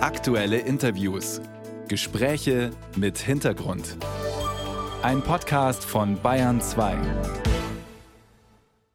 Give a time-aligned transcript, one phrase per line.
[0.00, 1.40] Aktuelle Interviews.
[1.88, 3.96] Gespräche mit Hintergrund.
[5.02, 6.96] Ein Podcast von Bayern 2.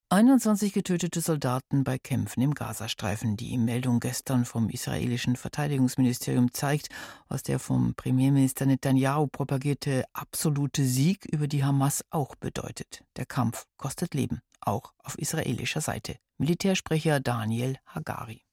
[0.07, 3.35] 21 getötete Soldaten bei Kämpfen im Gazastreifen.
[3.35, 6.87] Die Meldung gestern vom israelischen Verteidigungsministerium zeigt,
[7.27, 13.03] was der vom Premierminister Netanyahu propagierte absolute Sieg über die Hamas auch bedeutet.
[13.17, 16.15] Der Kampf kostet Leben, auch auf israelischer Seite.
[16.37, 18.45] Militärsprecher Daniel Hagari.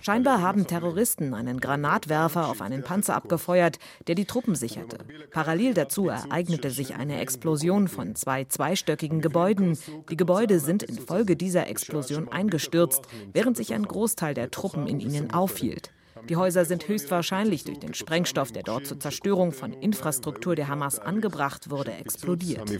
[0.00, 4.98] Scheinbar haben Terroristen einen Granatwerfer auf einen Panzer abgefeuert, der die Truppen sicherte.
[5.32, 9.76] Parallel dazu ereignete sich eine Explosion von zwei zweistöckigen Gebäuden.
[10.08, 15.32] Die Gebäude sind infolge dieser Explosion eingestürzt, während sich ein Großteil der Truppen in ihnen
[15.32, 15.90] aufhielt.
[16.28, 20.98] Die Häuser sind höchstwahrscheinlich durch den Sprengstoff, der dort zur Zerstörung von Infrastruktur der Hamas
[21.00, 22.70] angebracht wurde, explodiert.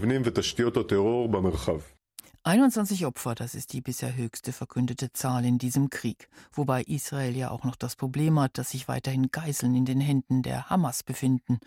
[2.44, 7.50] 21 Opfer, das ist die bisher höchste verkündete Zahl in diesem Krieg, wobei Israel ja
[7.50, 11.58] auch noch das Problem hat, dass sich weiterhin Geiseln in den Händen der Hamas befinden.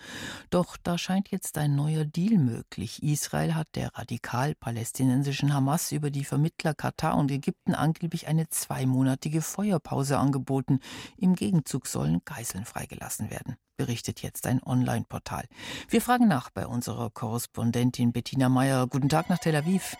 [0.50, 3.04] Doch da scheint jetzt ein neuer Deal möglich.
[3.04, 10.18] Israel hat der radikal-palästinensischen Hamas über die Vermittler Katar und Ägypten angeblich eine zweimonatige Feuerpause
[10.18, 10.80] angeboten.
[11.18, 15.46] Im Gegenzug sollen Geiseln freigelassen werden berichtet jetzt ein Online-Portal.
[15.90, 18.86] Wir fragen nach bei unserer Korrespondentin Bettina Meyer.
[18.86, 19.98] Guten Tag nach Tel Aviv.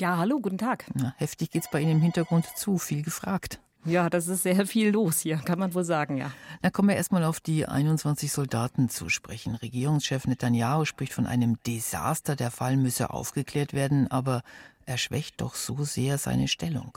[0.00, 0.86] Ja, hallo, guten Tag.
[0.94, 3.60] Na, heftig geht's bei Ihnen im Hintergrund zu, viel gefragt.
[3.84, 6.32] Ja, das ist sehr viel los hier, kann man wohl sagen, ja.
[6.62, 9.56] Na, kommen wir erstmal auf die 21 Soldaten zu sprechen.
[9.56, 12.34] Regierungschef Netanyahu spricht von einem Desaster.
[12.34, 14.42] Der Fall müsse aufgeklärt werden, aber
[14.86, 16.96] er schwächt doch so sehr seine Stellung.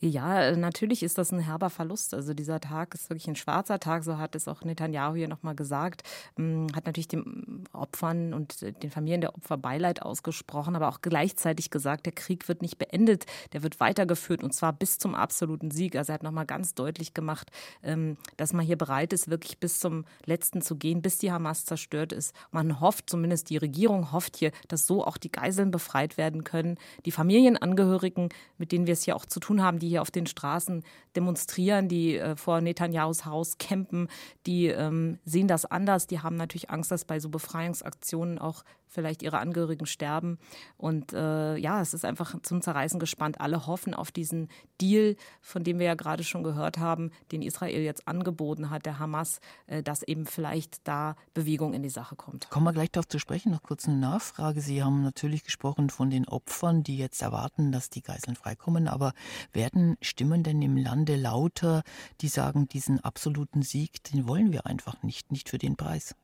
[0.00, 2.12] Ja, natürlich ist das ein herber Verlust.
[2.12, 5.54] Also dieser Tag ist wirklich ein schwarzer Tag, so hat es auch Netanyahu hier nochmal
[5.54, 6.02] gesagt.
[6.36, 11.70] Hm, hat natürlich den Opfern und den Familien der Opfer Beileid ausgesprochen, aber auch gleichzeitig
[11.70, 15.94] gesagt, der Krieg wird nicht beendet, der wird weitergeführt und zwar bis zum absoluten Sieg.
[15.94, 17.52] Also er hat nochmal ganz deutlich gemacht,
[17.84, 21.64] ähm, dass man hier bereit ist, wirklich bis zum Letzten zu gehen, bis die Hamas
[21.64, 22.34] zerstört ist.
[22.50, 26.76] Man hofft, zumindest die Regierung hofft hier, dass so auch die Geiseln befreit werden können.
[27.04, 30.26] Die Familienangehörigen, mit denen wir es hier auch zu tun haben, die hier auf den
[30.26, 30.84] Straßen
[31.16, 34.08] demonstrieren, die äh, vor Netanyahus Haus campen,
[34.46, 36.06] die ähm, sehen das anders.
[36.06, 40.38] Die haben natürlich Angst, dass bei so Befreiungsaktionen auch vielleicht ihre Angehörigen sterben.
[40.76, 43.40] Und äh, ja, es ist einfach zum Zerreißen gespannt.
[43.40, 44.48] Alle hoffen auf diesen
[44.80, 48.98] Deal, von dem wir ja gerade schon gehört haben, den Israel jetzt angeboten hat, der
[48.98, 52.50] Hamas, äh, dass eben vielleicht da Bewegung in die Sache kommt.
[52.50, 53.50] Kommen wir gleich darauf zu sprechen.
[53.50, 54.60] Noch kurz eine Nachfrage.
[54.60, 58.88] Sie haben natürlich gesprochen von den Opfern, die jetzt erwarten, dass die Geiseln freikommen.
[58.88, 59.14] Aber
[59.52, 61.82] werden Stimmen denn im Lande lauter,
[62.20, 66.14] die sagen, diesen absoluten Sieg, den wollen wir einfach nicht, nicht für den Preis?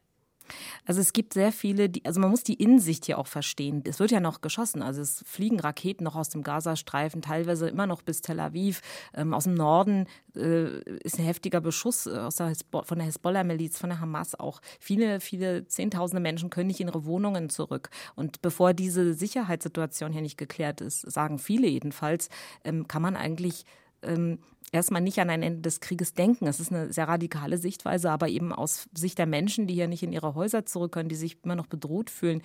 [0.84, 3.82] Also es gibt sehr viele, die, also man muss die Innensicht hier auch verstehen.
[3.86, 7.86] Es wird ja noch geschossen, also es fliegen Raketen noch aus dem Gazastreifen, teilweise immer
[7.86, 8.80] noch bis Tel Aviv.
[9.14, 13.78] Ähm, aus dem Norden äh, ist ein heftiger Beschuss äh, aus der von der Hezbollah-Miliz,
[13.78, 14.60] von der Hamas auch.
[14.80, 17.90] Viele, viele Zehntausende Menschen können nicht in ihre Wohnungen zurück.
[18.14, 22.28] Und bevor diese Sicherheitssituation hier nicht geklärt ist, sagen viele jedenfalls,
[22.64, 23.64] ähm, kann man eigentlich
[24.02, 24.38] ähm,
[24.72, 26.46] erstmal nicht an ein Ende des Krieges denken.
[26.46, 30.02] Es ist eine sehr radikale Sichtweise, aber eben aus Sicht der Menschen, die hier nicht
[30.02, 32.42] in ihre Häuser zurück können, die sich immer noch bedroht fühlen,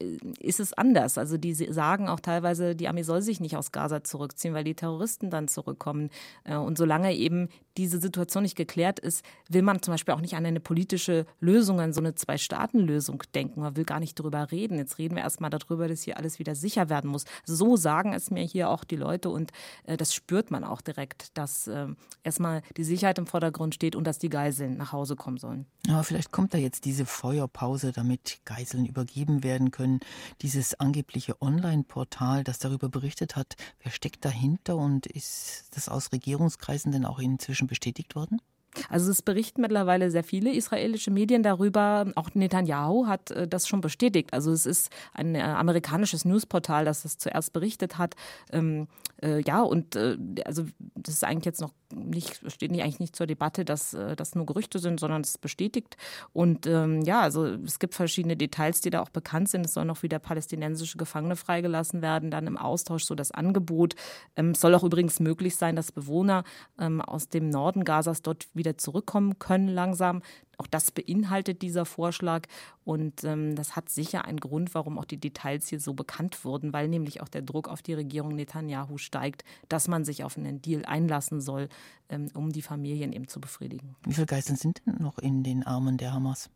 [0.00, 1.18] äh, ist es anders.
[1.18, 4.74] Also die sagen auch teilweise, die Armee soll sich nicht aus Gaza zurückziehen, weil die
[4.74, 6.10] Terroristen dann zurückkommen.
[6.44, 10.34] Äh, und solange eben diese Situation nicht geklärt ist, will man zum Beispiel auch nicht
[10.34, 13.60] an eine politische Lösung, an so eine Zwei-Staaten-Lösung denken.
[13.60, 14.78] Man will gar nicht darüber reden.
[14.78, 17.24] Jetzt reden wir erstmal darüber, dass hier alles wieder sicher werden muss.
[17.44, 19.50] So sagen es mir hier auch die Leute und
[19.86, 21.86] äh, das spürt man auch direkt, dass dass äh,
[22.22, 25.66] erstmal die Sicherheit im Vordergrund steht und dass die Geiseln nach Hause kommen sollen.
[25.88, 30.00] Aber vielleicht kommt da jetzt diese Feuerpause, damit Geiseln übergeben werden können.
[30.42, 36.92] Dieses angebliche Online-Portal, das darüber berichtet hat, wer steckt dahinter und ist das aus Regierungskreisen
[36.92, 38.40] denn auch inzwischen bestätigt worden?
[38.88, 42.06] Also es berichten mittlerweile sehr viele israelische Medien darüber.
[42.16, 44.32] Auch Netanyahu hat äh, das schon bestätigt.
[44.32, 48.14] Also es ist ein äh, amerikanisches Newsportal, das das zuerst berichtet hat.
[48.52, 48.88] Ähm,
[49.22, 50.64] äh, ja, und äh, also
[50.94, 54.34] das ist eigentlich jetzt noch nicht, steht nicht, eigentlich nicht zur Debatte, dass äh, das
[54.34, 55.96] nur Gerüchte sind, sondern es bestätigt.
[56.32, 59.64] Und ähm, ja, also es gibt verschiedene Details, die da auch bekannt sind.
[59.64, 63.94] Es soll noch wieder palästinensische Gefangene freigelassen werden, dann im Austausch so das Angebot.
[64.36, 66.44] Ähm, es soll auch übrigens möglich sein, dass Bewohner
[66.78, 70.22] ähm, aus dem Norden Gazas dort wieder zurückkommen können langsam.
[70.58, 72.46] Auch das beinhaltet dieser Vorschlag
[72.84, 76.72] und ähm, das hat sicher einen Grund, warum auch die Details hier so bekannt wurden,
[76.72, 80.60] weil nämlich auch der Druck auf die Regierung Netanyahu steigt, dass man sich auf einen
[80.62, 81.68] Deal einlassen soll,
[82.08, 83.96] ähm, um die Familien eben zu befriedigen.
[84.04, 86.50] Wie viele Geiseln sind denn noch in den Armen der Hamas?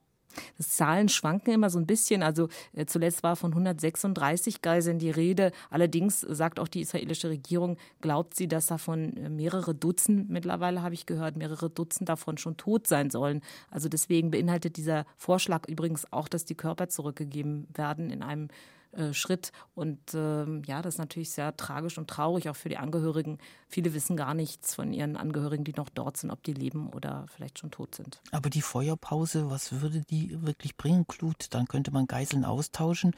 [0.56, 2.22] Das Zahlen schwanken immer so ein bisschen.
[2.22, 5.52] Also äh, zuletzt war von 136 Geiseln die Rede.
[5.70, 10.94] Allerdings sagt auch die israelische Regierung, glaubt sie, dass davon äh, mehrere Dutzend, mittlerweile habe
[10.94, 13.42] ich gehört, mehrere Dutzend davon schon tot sein sollen.
[13.70, 18.48] Also deswegen beinhaltet dieser Vorschlag übrigens auch, dass die Körper zurückgegeben werden in einem
[18.93, 19.52] äh, Schritt.
[19.75, 23.38] Und ähm, ja, das ist natürlich sehr tragisch und traurig auch für die Angehörigen.
[23.69, 27.26] Viele wissen gar nichts von ihren Angehörigen, die noch dort sind, ob die leben oder
[27.29, 28.20] vielleicht schon tot sind.
[28.31, 31.49] Aber die Feuerpause, was würde die wirklich bringen, Klut?
[31.50, 33.14] Dann könnte man Geiseln austauschen.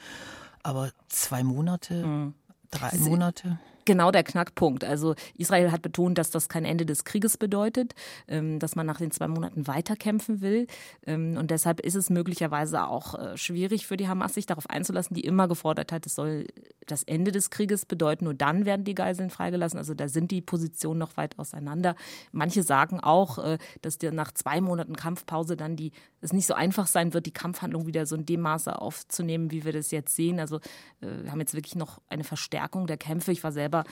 [0.62, 2.34] Aber zwei Monate, mhm.
[2.70, 3.58] drei Monate?
[3.84, 4.84] Genau der Knackpunkt.
[4.84, 7.94] Also Israel hat betont, dass das kein Ende des Krieges bedeutet,
[8.28, 10.66] ähm, dass man nach den zwei Monaten weiterkämpfen will.
[11.06, 15.14] Ähm, und deshalb ist es möglicherweise auch äh, schwierig für die Hamas, sich darauf einzulassen,
[15.14, 16.46] die immer gefordert hat, es soll
[16.86, 18.24] das Ende des Krieges bedeuten.
[18.24, 19.78] Nur dann werden die Geiseln freigelassen.
[19.78, 21.94] Also da sind die Positionen noch weit auseinander.
[22.32, 26.54] Manche sagen auch, äh, dass dir nach zwei Monaten Kampfpause dann die, es nicht so
[26.54, 30.14] einfach sein wird, die Kampfhandlung wieder so in dem Maße aufzunehmen, wie wir das jetzt
[30.14, 30.40] sehen.
[30.40, 30.56] Also
[31.00, 33.32] äh, wir haben jetzt wirklich noch eine Verstärkung der Kämpfe.
[33.32, 33.84] Ich war selber selber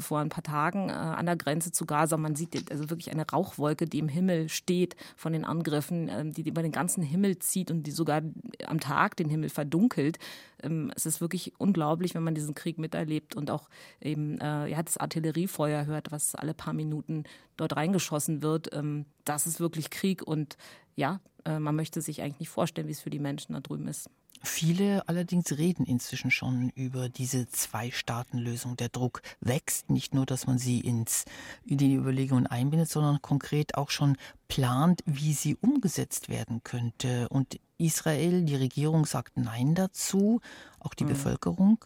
[0.00, 2.16] vor ein paar Tagen äh, an der Grenze zu Gaza.
[2.16, 6.46] Man sieht also wirklich eine Rauchwolke, die im Himmel steht von den Angriffen, ähm, die
[6.46, 8.22] über den ganzen Himmel zieht und die sogar
[8.66, 10.18] am Tag den Himmel verdunkelt.
[10.62, 13.68] Ähm, es ist wirklich unglaublich, wenn man diesen Krieg miterlebt und auch
[14.00, 17.24] eben äh, ja, das Artilleriefeuer hört, was alle paar Minuten
[17.56, 18.74] dort reingeschossen wird.
[18.74, 20.56] Ähm, das ist wirklich Krieg und
[20.96, 23.88] ja, äh, man möchte sich eigentlich nicht vorstellen, wie es für die Menschen da drüben
[23.88, 24.10] ist.
[24.42, 28.76] Viele allerdings reden inzwischen schon über diese Zwei-Staaten-Lösung.
[28.76, 31.26] Der Druck wächst, nicht nur, dass man sie ins,
[31.66, 34.16] in die Überlegungen einbindet, sondern konkret auch schon
[34.48, 37.28] plant, wie sie umgesetzt werden könnte.
[37.28, 40.40] Und Israel, die Regierung sagt Nein dazu,
[40.78, 41.10] auch die mhm.
[41.10, 41.84] Bevölkerung.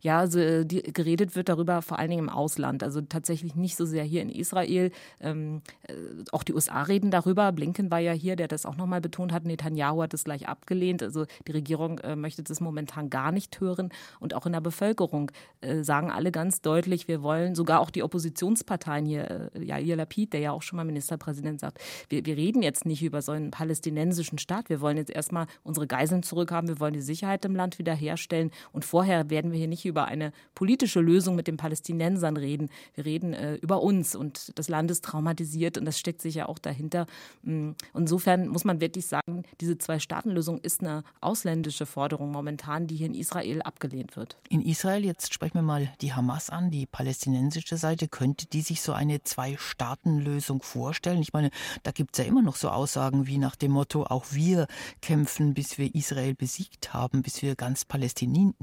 [0.00, 3.76] Ja, also äh, die, geredet wird darüber vor allen Dingen im Ausland, also tatsächlich nicht
[3.76, 4.90] so sehr hier in Israel.
[5.20, 5.94] Ähm, äh,
[6.32, 7.52] auch die USA reden darüber.
[7.52, 9.44] Blinken war ja hier, der das auch nochmal betont hat.
[9.44, 11.02] Netanyahu hat es gleich abgelehnt.
[11.02, 13.90] Also die Regierung äh, möchte das momentan gar nicht hören.
[14.20, 15.30] Und auch in der Bevölkerung
[15.60, 20.32] äh, sagen alle ganz deutlich, wir wollen, sogar auch die Oppositionsparteien hier, äh, ja, Lapid,
[20.32, 21.78] der ja auch schon mal Ministerpräsident sagt,
[22.08, 24.68] wir, wir reden jetzt nicht über so einen palästinensischen Staat.
[24.68, 26.68] Wir wollen jetzt erstmal unsere Geiseln zurückhaben.
[26.68, 28.50] Wir wollen die Sicherheit im Land wiederherstellen.
[28.72, 32.70] Und vorher werden wir hier nicht nicht über eine politische Lösung mit den Palästinensern reden.
[32.94, 36.48] Wir reden äh, über uns und das Land ist traumatisiert und das steckt sich ja
[36.48, 37.06] auch dahinter.
[37.42, 43.06] Mm, insofern muss man wirklich sagen, diese Zwei-Staaten-Lösung ist eine ausländische Forderung momentan, die hier
[43.06, 44.38] in Israel abgelehnt wird.
[44.48, 48.80] In Israel, jetzt sprechen wir mal die Hamas an, die palästinensische Seite, könnte die sich
[48.80, 51.20] so eine Zwei-Staaten-Lösung vorstellen?
[51.20, 51.50] Ich meine,
[51.82, 54.68] da gibt es ja immer noch so Aussagen wie nach dem Motto, auch wir
[55.02, 58.54] kämpfen, bis wir Israel besiegt haben, bis wir ganz Palästina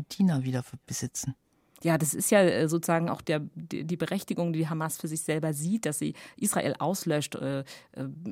[0.44, 1.36] wieder besiegen sitzen.
[1.84, 5.52] Ja, das ist ja äh, sozusagen auch der, die Berechtigung, die Hamas für sich selber
[5.52, 7.64] sieht, dass sie Israel auslöscht, äh, äh,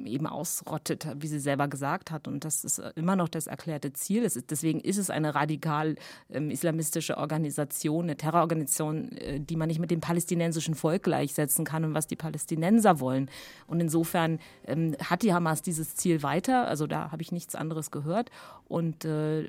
[0.05, 2.29] eben ausrottet, wie sie selber gesagt hat.
[2.29, 4.25] Und das ist immer noch das erklärte Ziel.
[4.49, 5.95] deswegen ist es eine radikal
[6.29, 9.09] ähm, islamistische Organisation, eine Terrororganisation,
[9.39, 13.29] die man nicht mit dem palästinensischen Volk gleichsetzen kann und was die Palästinenser wollen.
[13.67, 16.67] Und insofern ähm, hat die Hamas dieses Ziel weiter.
[16.67, 18.31] Also da habe ich nichts anderes gehört.
[18.67, 19.03] Und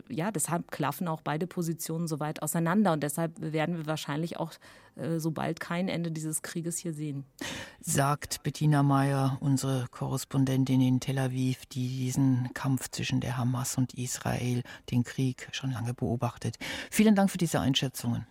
[0.08, 2.93] ja, deshalb klaffen auch beide Positionen so weit auseinander.
[2.93, 4.53] Und deshalb werden wir wahrscheinlich auch
[4.97, 7.25] äh, so bald kein Ende dieses Krieges hier sehen.
[7.81, 13.94] Sagt Bettina Meyer, unsere Korrespondentin in Tel Aviv, die diesen Kampf zwischen der Hamas und
[13.94, 16.56] Israel, den Krieg schon lange beobachtet.
[16.91, 18.27] Vielen Dank für diese Einschätzungen.